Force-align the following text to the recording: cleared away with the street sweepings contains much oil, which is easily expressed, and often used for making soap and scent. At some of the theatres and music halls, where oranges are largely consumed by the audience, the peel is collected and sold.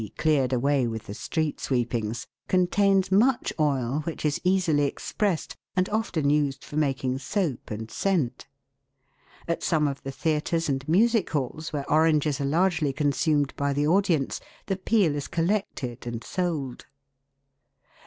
cleared 0.17 0.51
away 0.51 0.87
with 0.87 1.05
the 1.05 1.13
street 1.13 1.59
sweepings 1.59 2.25
contains 2.47 3.11
much 3.11 3.53
oil, 3.59 4.01
which 4.03 4.25
is 4.25 4.41
easily 4.43 4.85
expressed, 4.85 5.55
and 5.75 5.87
often 5.89 6.27
used 6.27 6.63
for 6.65 6.75
making 6.75 7.19
soap 7.19 7.69
and 7.69 7.91
scent. 7.91 8.47
At 9.47 9.61
some 9.61 9.87
of 9.87 10.01
the 10.01 10.09
theatres 10.11 10.67
and 10.67 10.89
music 10.89 11.29
halls, 11.29 11.71
where 11.71 11.87
oranges 11.87 12.41
are 12.41 12.45
largely 12.45 12.91
consumed 12.93 13.53
by 13.55 13.73
the 13.73 13.85
audience, 13.85 14.41
the 14.65 14.75
peel 14.75 15.13
is 15.13 15.27
collected 15.27 16.07
and 16.07 16.23
sold. 16.23 16.87